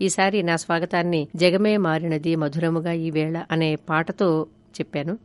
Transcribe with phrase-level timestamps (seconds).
[0.00, 5.18] ఈసారి నా స్వాగతాన్ని జగమే మారినది మధురముగా ఈ వేళ అనే పాటతో చెప్పాను.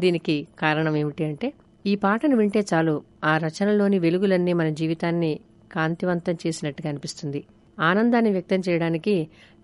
[0.00, 1.52] దీనికి కారణం ఏమిటి అంటే
[1.86, 2.94] ఈ పాటను వింటే చాలు
[3.24, 5.32] ఆ రచనలోని వెలుగులన్నీ మన జీవితాన్ని
[5.72, 7.44] కాంతివంతం చేసినట్టుగా అనిపిస్తుంది.
[7.80, 9.14] ఆనందాన్ని వ్యక్తం చేయడానికి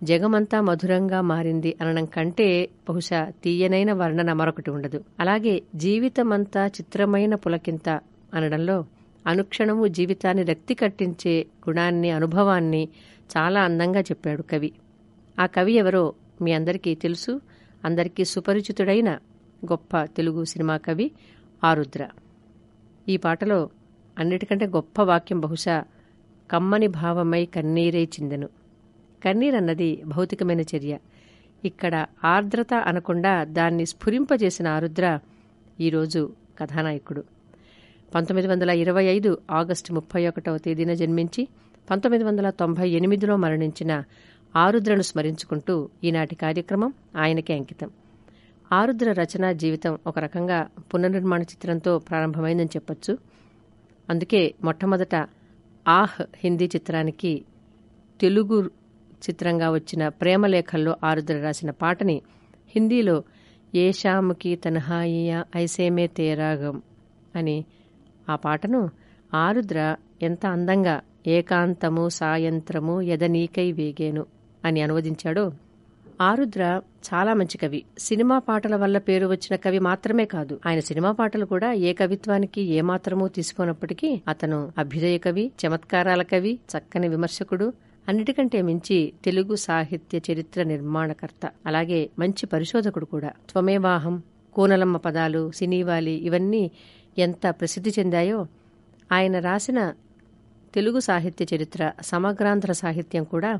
[0.03, 5.03] జగమంతా మధురంగా మారింది అనడం కంటే బహుశా తీయనైన వర్ణన మరొకటి ఉండదు.
[5.19, 7.89] అలాగే జీవితమంతా చిత్రమైన పులకింత
[8.33, 8.85] అనడంలో
[9.27, 12.89] అనుక్షణము జీవితాన్ని రక్తి కట్టించే గుణాన్ని అనుభవాన్ని
[13.37, 14.71] చాలా అందంగా చెప్పాడు కవి.
[15.39, 17.41] ఆ కవి ఎవరో మీ అందరికీ తెలుసు.
[17.85, 19.09] అందరికీ సుపరిచితుడైన
[19.65, 21.11] గొప్ప తెలుగు సినిమా కవి
[21.63, 22.09] ఆరుద్ర.
[23.09, 23.69] ఈ పాటలో
[24.19, 25.83] అన్నిటికంటే గొప్ప వాక్యం బహుశా
[26.51, 28.49] కమ్మని భావమై కన్నీరే చిందెను.
[29.25, 30.97] కన్నీరన్నది భౌతికమైన చర్య.
[31.65, 35.19] ఇక్కడ ఆర్ద్రత అనకుండా దాన్ని స్ఫురింపజేసిన ఆరుద్ర
[35.79, 37.23] ఈరోజు కథానాయకుడు.
[38.15, 41.47] పంతొమ్మిది వందల ఇరవై ఐదు ఆగస్టు ముప్పై ఒకటవ తేదీన జన్మించి
[41.89, 44.03] పంతొమ్మిది వందల తొంభై ఎనిమిదిలో మరణించిన
[44.55, 47.89] ఆరుద్రను స్మరించుకుంటూ ఈనాటి కార్యక్రమం ఆయనకే అంకితం.
[48.71, 53.17] ఆరుద్ర రచన జీవితం ఒక రకంగా పునర్నిర్మాణ చిత్రంతో ప్రారంభమైందని చెప్పొచ్చు.
[54.09, 55.15] అందుకే మొట్టమొదట
[55.87, 57.45] ఆహ్ హిందీ చిత్రానికి
[58.21, 58.71] తెలుగు
[59.29, 62.21] చిత్రంగా వచ్చిన ప్రేమలేఖల్లో ఆరుద్ర రాసిన పాటని
[62.69, 63.23] హిందీలో
[63.75, 66.81] ఏ షాముకి తన్హాయియా ఐసేమే తేరాగం
[67.35, 67.65] అని
[68.29, 68.89] ఆ పాటను
[69.33, 74.25] ఆరుద్ర ఎంత అందంగా ఏకాంతము సాయంత్రము ఎదనీకై వేగేను
[74.65, 75.51] అని అనువదించాడో.
[76.21, 76.81] ఆరుద్ర
[77.13, 77.83] చాలా మంచి కవి.
[77.97, 83.27] సినిమా పాటల వల్ల పేరు వచ్చిన కవి మాత్రమే కాదు ఆయన సినిమా పాటలు కూడా ఏ కవిత్వానికి ఏమాత్రమూ
[83.27, 87.73] తీసుకోనప్పటికీ అతను అభ్యుదయ కవి చమత్కారాల కవి చక్కని విమర్శకుడు
[88.07, 93.29] అన్నిటికంటే మించి తెలుగు సాహిత్య చరిత్ర నిర్మాణకర్త అలాగే మంచి పరిశోధకుడు కూడా.
[93.29, 94.23] త్వమేవాహం
[94.53, 96.71] కూనలమ్మ పదాలు సినీవాలి ఇవన్నీ
[97.17, 98.47] ఎంత ప్రసిద్ధి చెందాయో
[99.11, 99.93] ఆయన రాసిన
[100.75, 103.59] తెలుగు సాహిత్య చరిత్ర సమగ్రాంధ్ర సాహిత్యం కూడా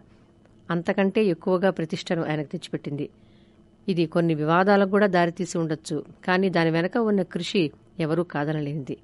[0.72, 3.10] అంతకంటే ఎక్కువగా ప్రతిష్టను ఆయనకు తెచ్చిపెట్టింది.
[3.88, 8.98] ఇది కొన్ని వివాదాలకు కూడా దారితీసి ఉండొచ్చు కానీ దాని వెనక ఉన్న కృషి ఎవరూ కాదనలేనిది.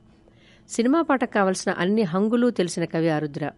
[0.70, 3.52] సినిమా పాటకు కావలసిన అన్ని హంగులు తెలిసిన కవి ఆరుద్ర.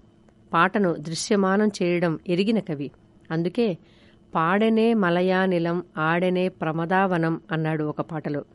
[0.54, 2.92] పాటను దృశ్యమానం చేయడం ఎరిగిన కవి.
[3.32, 3.78] అందుకే
[4.36, 8.46] పాడనే మలయానిలం ఆడనే ప్రమదావనం అన్నాడు ఒక పాటలో.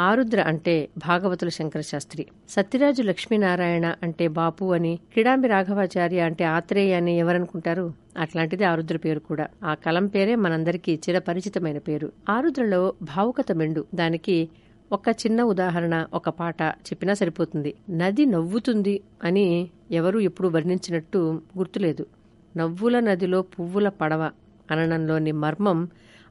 [0.00, 2.26] ఆరుద్ర అంటే భాగవతుల శంకరశాస్త్రి.
[2.48, 7.92] సత్యరాజు లక్ష్మీనారాయణ అంటే బాపు అని కిడాంబి రాఘవాచార్య అంటే ఆత్రేయ అని ఎవరనుకుంటారు?
[8.18, 9.46] అట్లాంటిది ఆరుద్ర పేరు కూడా.
[9.64, 12.12] ఆ కలం పేరే మనందరికీ చిరపరిచితమైన పేరు.
[12.28, 13.86] ఆరుద్రలో భావుకత మెండు.
[13.94, 14.48] దానికి
[14.92, 17.74] ఒక చిన్న ఉదాహరణ ఒక పాట చెప్పినా సరిపోతుంది.
[17.90, 22.06] నది నవ్వుతుంది అని ఎవరూ ఎప్పుడు వర్ణించినట్టు గుర్తులేదు.
[22.56, 24.30] నవ్వుల నదిలో పువ్వుల పడవ
[24.70, 25.88] అననంలోని మర్మం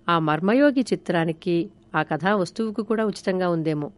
[0.09, 3.91] ఆ మర్మయోగి చిత్రానికి ఆ కథా వస్తువుకు కూడా ఉచితంగా ఉందేమో.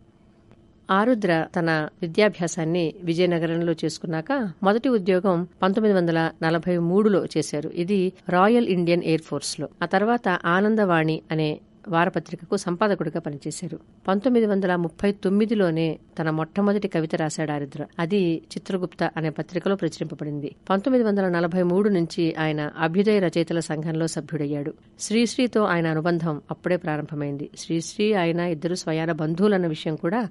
[0.91, 4.31] ఆరుద్ర తన విద్యాభ్యాసాన్ని విజయనగరంలో చేసుకున్నాక
[4.63, 7.69] మొదటి ఉద్యోగం పంతొమ్మిది వందల నలభై మూడులో చేశారు.
[7.69, 11.49] ఇది రాయల్ ఇండియన్ ఎయిర్ ఫోర్స్లో ఆ తర్వాత ఆనందవాణి అనే
[11.87, 13.79] వారపత్రికకు సంపాదకుడిగా పనిచేశారు.
[14.07, 17.85] పంతొమ్మిది వందల ముప్పై తొమ్మిదిలోనే తన మొట్టమొదటి కవిత రాశాడు ఆరిద్ర.
[17.99, 20.55] అది చిత్రగుప్త అనే పత్రికలో ప్రచురింపబడింది.
[20.69, 24.73] పంతొమ్మిది వందల నలభై మూడు నుంచి ఆయన అభ్యుదయ రచయితల సంఘంలో సభ్యుడయ్యాడు.
[24.99, 27.49] శ్రీశ్రీతో ఆయన అనుబంధం అప్పుడే ప్రారంభమైంది.
[27.57, 30.29] శ్రీశ్రీ ఆయన ఇద్దరు స్వయాన బంధువులన్న విషయం కూడా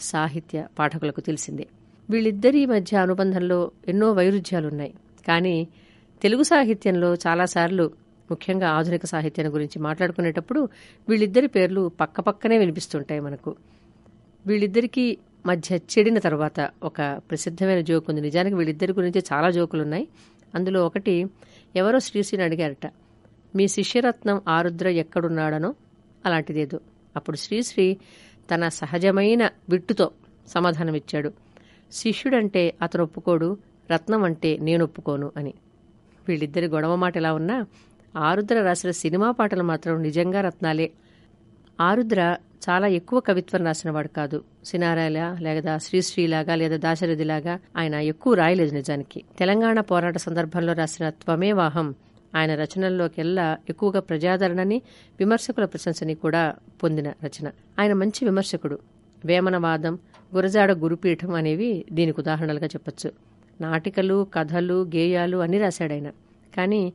[0.00, 1.66] సాహిత్య పాఠకులకు తెలిసిందే.
[2.10, 4.94] వీళ్ళిద్దరి మధ్య అనుబంధంలో ఎన్నో వైరుధ్యాలున్నాయి.
[5.28, 5.68] కానీ
[6.22, 10.68] తెలుగు సాహిత్యంలో చాలాసార్లు ముఖ్యంగా ఆధునిక సాహిత్యాన్ని గురించి మాట్లాడుకునేటప్పుడు
[11.08, 13.56] వీళ్ళిద్దరి పేర్లు పక్కపక్కనే వినిపిస్తుంటాయి మనకు.
[14.46, 18.20] వీళ్ళిద్దరికీ మధ్య చెడిన తర్వాత ఒక ప్రసిద్ధమైన జోక్ ఉంది.
[18.20, 20.08] నిజానికి వీళ్ళిద్దరి గురించి చాలా జోకులు ఉన్నాయి
[20.54, 21.26] అందులో ఒకటి
[21.76, 22.92] ఎవరో శ్రీశ్రీని అడిగారట
[23.56, 25.74] మీ శిష్యరత్నం ఆరుద్ర ఎక్కడున్నాడనో?
[26.26, 26.80] అలాంటిదేదో.
[27.16, 27.96] అప్పుడు శ్రీశ్రీ
[28.54, 30.10] తన సహజమైన విట్టుతో
[30.48, 31.32] సమాధానమిచ్చాడు.
[31.92, 33.56] శిష్యుడంటే అతను ఒప్పుకోడు
[33.90, 35.54] రత్నం అంటే నేను ఒప్పుకోను అని.
[36.28, 37.66] వీళ్ళిద్దరి గొడవ మాట ఎలా ఉన్నా
[38.16, 40.90] ఆరుద్ర రాసిన సినిమా పాటలు మాత్రం నిజంగా రత్నాలే.
[41.80, 42.36] ఆరుద్ర
[42.70, 44.44] చాలా ఎక్కువ కవిత్వం రాసినవాడు కాదు.
[44.64, 49.22] సినారాయల లేదా శ్రీశ్రీలాగా లేదా దాశరథిలాగా ఆయన ఎక్కువ రాయలేదు నిజానికి.
[49.38, 51.94] తెలంగాణ పోరాట సందర్భంలో రాసిన త్వమే వాహం
[52.36, 54.82] ఆయన రచనల్లోకెల్లా ఎక్కువగా ప్రజాదరణని
[55.18, 57.50] విమర్శకుల ప్రశంసని కూడా పొందిన రచన.
[57.78, 58.78] ఆయన మంచి విమర్శకుడు.
[59.24, 59.98] వేమనవాదం
[60.34, 63.10] గురజాడ గురుపీఠం అనేవి దీనికి ఉదాహరణలుగా చెప్పొచ్చు.
[63.60, 66.10] నాటికలు కథలు గేయాలు అన్ని రాశాడాయన
[66.56, 66.92] కానీ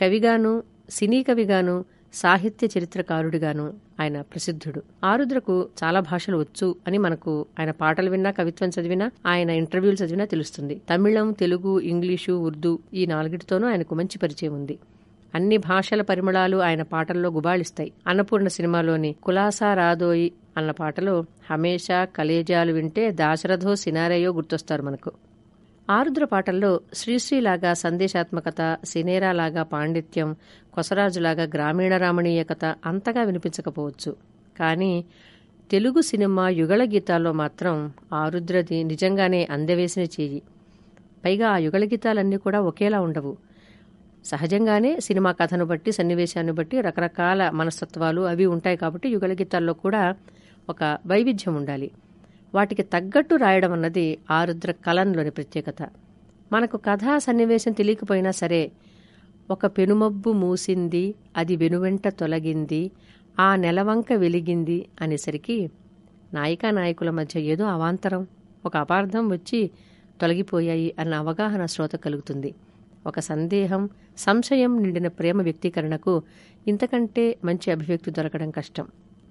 [0.00, 4.82] కవిగాను సినీ కవిగాను సాహిత్య చరిత్రకారుడిగాను ఆయన ప్రసిద్ధుడు.
[5.04, 10.80] ఆరుద్రకు చాలా భాషలు వచ్చు అని మనకు ఆయన పాటలు విన్నా కవిత్వం చదివినా ఆయన ఇంటర్వ్యూలు చదివినా తెలుస్తుంది.
[10.90, 14.78] తమిళం తెలుగు ఇంగ్లీషు ఉర్దూ ఈ నాలుగిటితోనూ ఆయనకు మంచి పరిచయం ఉంది.
[15.34, 17.92] అన్ని భాషల పరిమళాలు ఆయన పాటల్లో గుబాళిస్తాయి.
[18.06, 25.12] అన్నపూర్ణ సినిమాలోని కులాసా రాదోయి అన్న పాటలో హమేషా కలేజాలు వింటే దాశరథో సినారయో గుర్తొస్తారు మనకు.
[25.90, 30.36] ఆరుద్ర పాటల్లో శ్రీశ్రీలాగా సందేశాత్మకత సినేరాలాగా పాండిత్యం
[30.74, 34.16] కొసరాజులాగా గ్రామీణ రామణీయకత అంతగా వినిపించకపోవచ్చు.
[34.58, 35.04] కానీ
[35.70, 40.42] తెలుగు సినిమా యుగళ గీతాల్లో మాత్రం ఆరుద్రది నిజంగానే అందవేసిన చేయి.
[41.24, 43.36] పైగా ఆ యుగళ గీతాలన్నీ కూడా ఒకేలా ఉండవు.
[44.24, 50.14] సహజంగానే సినిమా కథను బట్టి సన్నివేశాన్ని బట్టి రకరకాల మనస్తత్వాలు అవి ఉంటాయి కాబట్టి యుగళ గీతాల్లో కూడా
[50.68, 51.90] ఒక వైవిధ్యం ఉండాలి.
[52.54, 55.88] వాటికి తగ్గట్టు రాయడం అన్నది ఆరుద్ర కలంలోని ప్రత్యేకత.
[56.52, 58.72] మనకు కథా సన్నివేశం తెలియకపోయినా సరే
[59.50, 62.90] ఒక పెనుమబ్బు మూసింది అది వెనువెంట తొలగింది
[63.40, 65.70] ఆ నెలవంక వెలిగింది అనేసరికి
[66.34, 68.26] నాయికా నాయకుల మధ్య ఏదో అవాంతరం
[68.66, 69.70] ఒక అపార్థం వచ్చి
[70.20, 72.54] తొలగిపోయాయి అన్న అవగాహన శ్రోత కలుగుతుంది.
[73.06, 76.22] ఒక సందేహం సంశయం నిండిన ప్రేమ వ్యక్తీకరణకు
[76.68, 78.86] ఇంతకంటే మంచి అభివ్యక్తి దొరకడం కష్టం.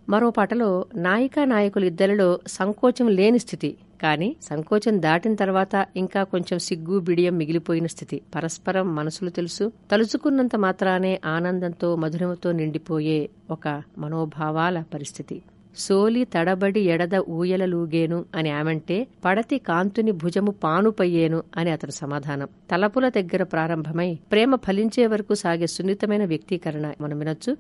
[0.10, 7.00] మరో పాటలో నాయికా నాయకులు ఇద్దరిలో సంకోచం లేని స్థితి కానీ సంకోచం దాటిన తర్వాత ఇంకా కొంచెం సిగ్గు
[7.00, 8.22] బిడియం మిగిలిపోయిన స్థితి.
[8.36, 9.72] పరస్పరం మనసులు తెలుసు.
[9.92, 15.42] తలుచుకున్నంత మాత్రానే ఆనందంతో మధురంతో నిండిపోయే ఒక మనోభావాల పరిస్థితి.
[15.78, 22.48] సోలి తడబడి ఎడద ఊయలలూగేను అని ఆమెంటే పడతి కాంతుని భుజము పానుపయ్యేను అని అతని సమాధానం.
[22.72, 27.58] తలపుల దగ్గర ప్రారంభమై ప్రేమ ఫలించే వరకు సాగే సున్నితమైన వ్యక్తీకరణ మనం వినొచ్చు.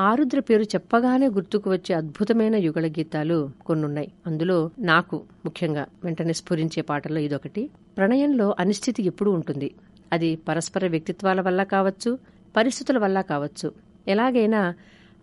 [0.00, 4.12] ఆరుద్ర పేరు చెప్పగానే గుర్తుకు వచ్చే అద్భుతమైన యుగళ గీతాలు కొన్నున్నాయి.
[4.26, 7.70] అందులో నాకు ముఖ్యంగా వెంటనే స్ఫురించే పాటల్లో ఇదొకటి.
[7.96, 9.74] ప్రణయంలో అనిశ్చితి ఎప్పుడూ ఉంటుంది.
[10.12, 12.18] అది పరస్పర వ్యక్తిత్వాల వల్ల కావచ్చు
[12.56, 13.72] పరిస్థితుల వల్ల కావచ్చు.
[14.08, 14.74] ఎలాగైనా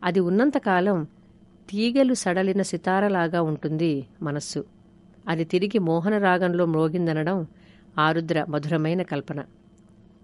[0.04, 1.08] అది ఉన్నంతకాలం
[1.70, 4.66] తీగలు సడలిన సితారలాగా ఉంటుంది మనస్సు.
[5.28, 7.48] అది తిరిగి మోహన రాగంలో మ్రోగిందనడం
[8.00, 9.44] ఆరుద్ర మధురమైన కల్పన.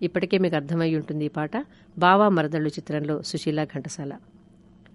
[0.01, 1.51] ఇప్పటికే మీకు అర్థమై ఉంటుంది ఈ పాట.
[1.97, 4.11] బావా మరదళ్ళు చిత్రంలో సుశీల ఘంటసాల.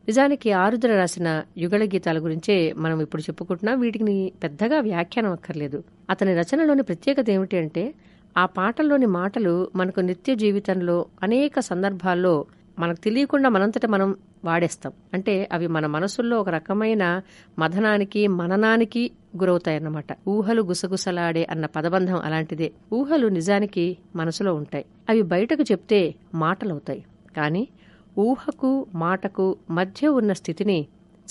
[0.08, 3.80] నిజానికి ఆరుద్ర రాసిన యుగళ గీతాల గురించే మనం ఇప్పుడు చెప్పుకుంటున్నాం.
[3.80, 5.84] వీటిని పెద్దగా వ్యాఖ్యానం అక్కర్లేదు.
[6.10, 7.94] అతని రచనలోని ప్రత్యేకత ఏమిటి అంటే
[8.38, 12.46] ఆ పాటల్లోని మాటలు మనకు నిత్య జీవితంలో అనేక సందర్భాల్లో
[12.78, 14.92] మనకు తెలియకుండా మనంతట మనం వాడేస్తాం.
[15.14, 17.22] అంటే అవి మన మనసుల్లో ఒక రకమైన
[17.58, 20.06] మథనానికి మననానికి గురవుతాయన్నమాట.
[20.28, 22.72] ఊహలు గుసగుసలాడే అన్న పదబంధం అలాంటిదే.
[22.92, 24.84] ఊహలు నిజానికి మనసులో ఉంటాయి.
[25.08, 27.04] అవి బయటకు చెప్తే మాటలవుతాయి.
[27.36, 27.68] కానీ
[28.18, 30.86] ఊహకు మాటకు మధ్య ఉన్న స్థితిని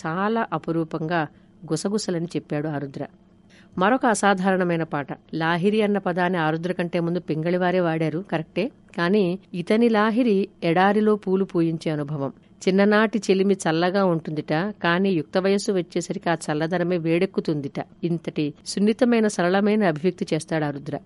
[0.07, 1.21] చాలా అపురూపంగా
[1.71, 3.07] గుసగుసలని చెప్పాడు ఆరుద్ర.
[3.77, 5.07] మరొక అసాధారణమైన పాట.
[5.33, 8.71] లాహిరి అన్న పదాన్ని ఆరుద్ర కంటే ముందు పింగళివారే వాడారు కరెక్టే?
[8.97, 12.33] కానీ ఇతని లాహిరి ఎడారిలో పూలు పూయించే అనుభవం.
[12.67, 17.85] చిన్ననాటి చెలిమి చల్లగా ఉంటుందిట కానీ యుక్త వయస్సు వచ్చేసరికి ఆ చల్లదనమే వేడెక్కుతుందిట.
[18.03, 20.99] ఇంతటి సున్నితమైన సరళమైన అభివ్యక్తి చేస్తాడు ఆరుద్ర.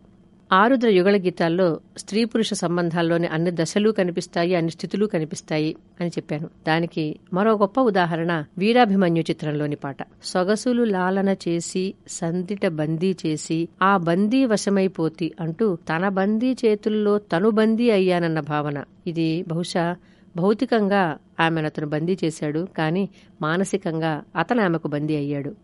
[0.51, 6.49] ఆరుద్ర యుగళ గీతాల్లో స్త్రీ పురుష సంబంధాల్లోని అన్ని దశలు కనిపిస్తాయి అన్ని స్థితులు కనిపిస్తాయి అని చెప్పాను.
[6.67, 9.97] దానికి మరో గొప్ప ఉదాహరణ వీరాభిమన్యు చిత్రంలోని పాట.
[10.23, 17.89] సొగసులు లాలన చేసి సందిట బందీ చేసి ఆ బందీ వశమైపోతి అంటూ తన బందీ చేతుల్లో తను బందీ
[17.89, 18.83] అయ్యానన్న భావన.
[19.07, 19.95] ఇది బహుశా
[20.37, 23.09] భౌతికంగా ఆమెను అతను బందీ చేశాడు కానీ
[23.41, 25.55] మానసికంగా అతను ఆమెకు బందీ అయ్యాడు.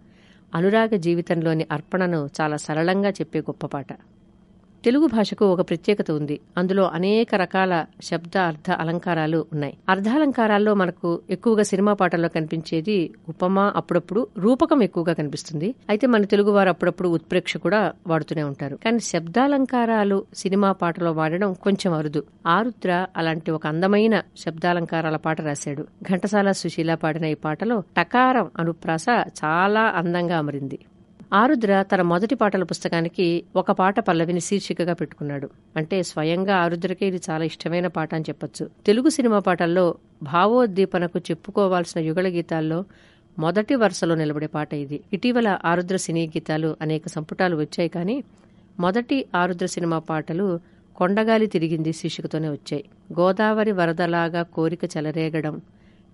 [0.56, 3.88] అనురాగ జీవితంలోని అర్పణను చాలా సరళంగా చెప్పే గొప్ప పాట.
[4.86, 6.40] తెలుగు భాషకు ఒక ప్రత్యేకత ఉంది.
[6.58, 9.78] అందులో అనేక రకాల శబ్ద అర్థ అలంకారాలు ఉన్నాయి.
[9.90, 15.76] అర్ధాలంకారాల్లో మనకు ఎక్కువగా సినిమా పాటల్లో కనిపించేది ఉపమా అప్పుడప్పుడు రూపకం ఎక్కువగా కనిపిస్తుంది.
[15.90, 18.76] అయితే మన తెలుగు వారు అప్పుడప్పుడు ఉత్ప్రేక్ష కూడా వాడుతూనే ఉంటారు.
[18.76, 22.24] కానీ శబ్దాలంకారాలు సినిమా పాటలో వాడడం కొంచెం అరుదు.
[22.48, 25.88] ఆరుద్ర అలాంటి ఒక అందమైన శబ్దాలంకారాల పాట రాశాడు.
[26.12, 29.06] ఘంటసాల సుశీల పాడిన ఈ పాటలో టకారం అనుప్రాస
[29.46, 30.80] చాలా అందంగా అమరింది.
[31.34, 35.50] ఆరుద్ర తన మొదటి పాటల పుస్తకానికి ఒక పాట పల్లవిని శీర్షికగా పెట్టుకున్నాడు.
[35.76, 38.70] అంటే స్వయంగా ఆరుద్రకే ఇది చాలా ఇష్టమైన పాట అని చెప్పొచ్చు.
[38.86, 42.86] తెలుగు సినిమా పాటల్లో భావోద్దీపనకు చెప్పుకోవాల్సిన యుగళ గీతాల్లో
[43.40, 45.02] మొదటి వరుసలో నిలబడే పాట ఇది.
[45.14, 48.24] ఇటీవల ఆరుద్ర సినీ గీతాలు అనేక సంపుటాలు వచ్చాయి కానీ
[48.80, 50.60] మొదటి ఆరుద్ర సినిమా పాటలు
[50.96, 52.84] కొండగాలి తిరిగింది శీర్షికతోనే వచ్చాయి.
[53.20, 55.62] గోదావరి వరదలాగా కోరిక చెలరేగడం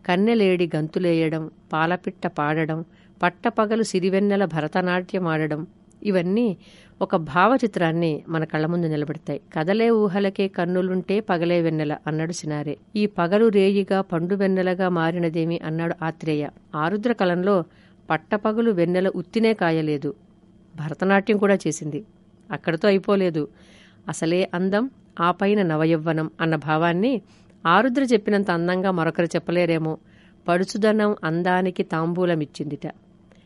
[0.07, 2.85] కన్నెలేడి గంతులేయడం పాలపిట్ట పాడడం
[3.23, 5.67] పట్టపగలు సిరివెన్నెల భరతనాట్యం ఆడడం
[6.03, 6.57] ఇవన్నీ
[7.01, 9.41] ఒక భావచిత్రాన్ని మన కళ్ళ ముందు నిలబెడతాయి.
[9.53, 12.77] కదలే ఊహలకే కన్నులుంటే పగలే వెన్నెల అన్నాడు సినారే.
[12.95, 16.49] ఈ పగలు రేయిగా పండు వెన్నెలగా మారినదేమి అన్నాడు ఆత్రేయ.
[16.75, 17.63] ఆరుద్ర కలంలో
[18.09, 20.13] పట్టపగలు వెన్నెల ఉత్తినే కాయలేదు.
[20.75, 22.03] భరతనాట్యం కూడా చేసింది.
[22.51, 23.47] అక్కడితో అయిపోలేదు.
[24.07, 27.21] అసలే అందం ఆ పైన నవయవ్వనం అన్న భావాన్ని
[27.67, 29.97] ఆరుద్ర చెప్పినంత అందంగా మరొకరు చెప్పలేరేమో.
[30.47, 32.87] పడుచుదనం అందానికి తాంబూలమిచ్చిందిట.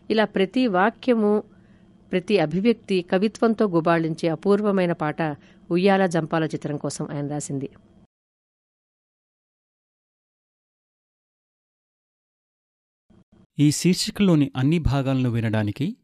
[0.10, 1.44] ఇలా ప్రతి వాక్యము
[2.12, 5.22] ప్రతి అభివ్యక్తి కవిత్వంతో గుబాళించే అపూర్వమైన పాట
[5.72, 7.70] ఉయ్యాల జంపాల చిత్రం కోసం ఆయన రాసింది.
[13.60, 15.98] ఈ శీర్షికలోని అన్ని భాగాలను వినడానికి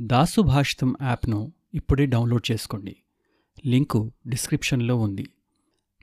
[0.00, 2.96] దాసు భాషితం యాప్ను ఇప్పుడే డౌన్లోడ్ చేసుకోండి.
[3.66, 5.26] లింకు డిస్క్రిప్షన్లో ఉంది.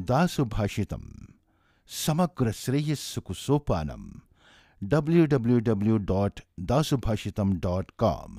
[0.00, 1.34] दासुभाषितम्।
[1.86, 4.10] समग्र श्रेयस्सु कुसोपानम्।
[4.84, 8.38] www.dasubhashitam.com W W dot Dasubhashita dot com